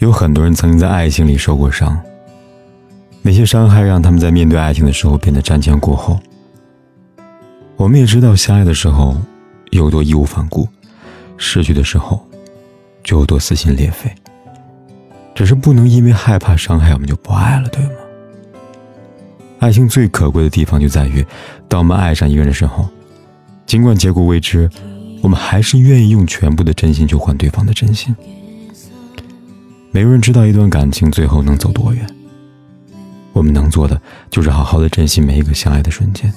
[0.00, 2.00] 有很多人曾经在爱情里受过伤，
[3.20, 6.18] 那些伤害让他们在面对爱情的时候变得瞻前顾后。
[7.76, 9.14] 我们也知道，相爱的时候
[9.72, 10.66] 有多义无反顾，
[11.36, 12.26] 失去的时候
[13.04, 14.10] 就有多撕心裂肺。
[15.34, 17.90] 只是不能因为害怕伤害，我们就不爱了，对吗？
[19.58, 21.22] 爱情最可贵的地方就在于，
[21.68, 22.88] 当我们爱上一个人的时候，
[23.66, 24.70] 尽管结果未知，
[25.20, 28.16] 我们还是愿意用全部的真心去换对方的真心。
[29.92, 32.06] 没有人知道一段感情最后能走多远。
[33.32, 36.32] 我们能做的就是好好的珍惜每一个相爱的瞬间，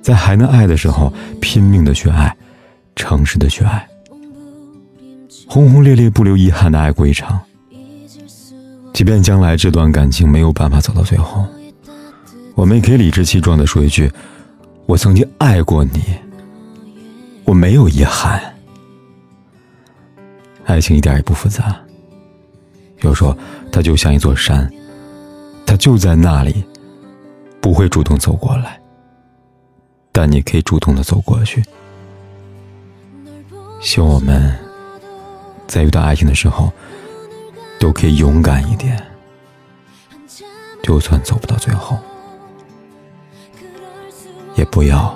[0.00, 2.36] 在还能爱的时候，拼命的去爱，
[2.94, 3.88] 诚实的去爱，
[5.46, 7.40] 轰轰烈烈不留遗憾的爱过一场。
[8.92, 11.46] 即便将来这段感情没有办法走到最后，
[12.54, 14.12] 我们也可以理直气壮的说一句
[14.86, 16.02] ：“我曾经爱过你，
[17.44, 18.40] 我没有遗憾。”
[20.64, 21.74] 爱情一点也不复杂。
[23.02, 23.36] 就说，
[23.72, 24.70] 它就像一座山，
[25.66, 26.64] 它就在那里，
[27.60, 28.80] 不会主动走过来，
[30.12, 31.64] 但你可以主动的走过去。
[33.80, 34.56] 希望我们
[35.66, 36.72] 在遇到爱情的时候，
[37.80, 39.04] 都可以勇敢一点，
[40.84, 41.98] 就算走不到最后，
[44.54, 45.12] 也不要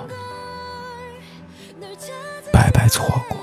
[2.51, 3.37] 白白错过。